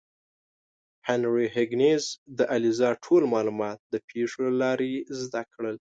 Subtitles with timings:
[1.07, 2.05] هنري هیګینز
[2.37, 5.75] د الیزا ټول معلومات د پیښو له لارې زده کړل.